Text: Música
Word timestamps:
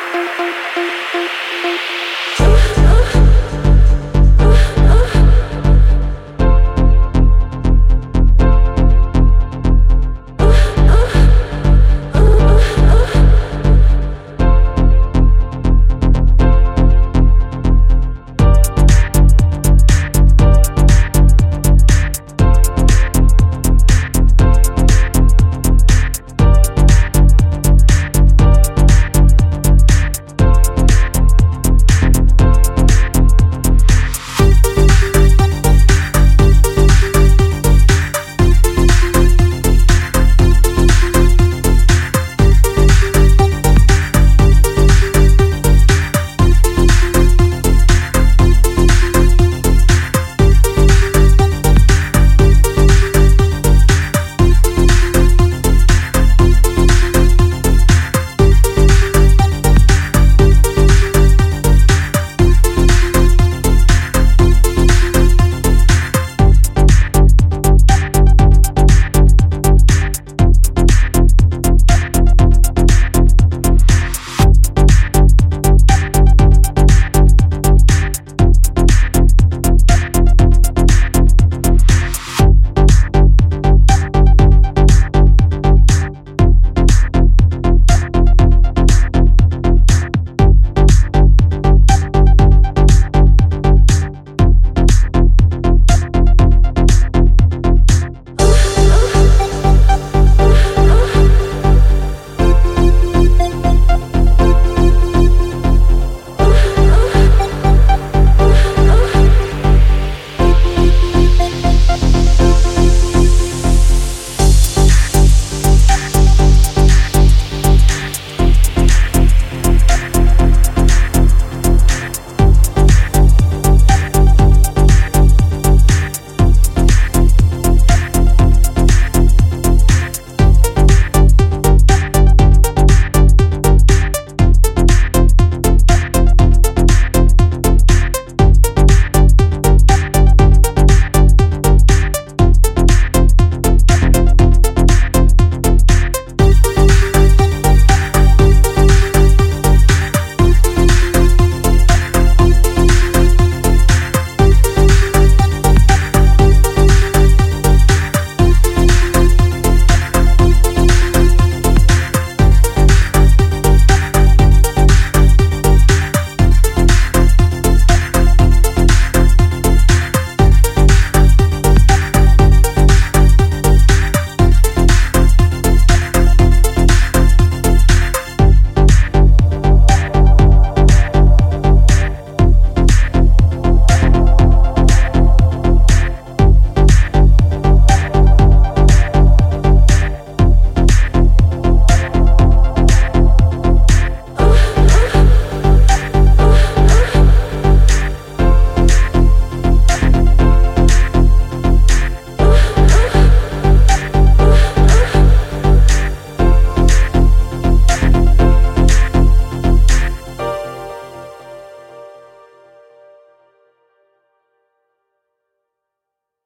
Música 0.00 1.09